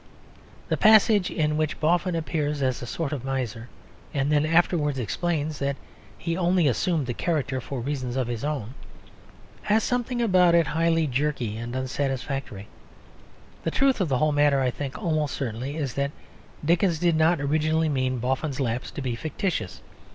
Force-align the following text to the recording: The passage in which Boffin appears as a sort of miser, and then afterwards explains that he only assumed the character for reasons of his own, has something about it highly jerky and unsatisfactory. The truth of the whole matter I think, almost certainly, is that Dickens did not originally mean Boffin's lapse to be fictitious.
The 0.69 0.77
passage 0.81 1.29
in 1.29 1.57
which 1.57 1.79
Boffin 1.79 2.15
appears 2.15 2.63
as 2.63 2.81
a 2.81 2.87
sort 2.87 3.13
of 3.13 3.23
miser, 3.23 3.69
and 4.15 4.31
then 4.31 4.47
afterwards 4.47 4.97
explains 4.97 5.59
that 5.59 5.75
he 6.17 6.35
only 6.35 6.67
assumed 6.67 7.05
the 7.05 7.13
character 7.13 7.61
for 7.61 7.79
reasons 7.81 8.15
of 8.15 8.25
his 8.25 8.43
own, 8.43 8.73
has 9.61 9.83
something 9.83 10.19
about 10.19 10.55
it 10.55 10.65
highly 10.65 11.05
jerky 11.05 11.55
and 11.55 11.75
unsatisfactory. 11.75 12.67
The 13.63 13.69
truth 13.69 14.01
of 14.01 14.09
the 14.09 14.17
whole 14.17 14.31
matter 14.31 14.59
I 14.59 14.71
think, 14.71 14.97
almost 14.97 15.35
certainly, 15.35 15.77
is 15.77 15.93
that 15.93 16.09
Dickens 16.65 16.97
did 16.97 17.15
not 17.15 17.39
originally 17.39 17.87
mean 17.87 18.17
Boffin's 18.17 18.59
lapse 18.59 18.89
to 18.89 19.03
be 19.03 19.13
fictitious. 19.15 19.81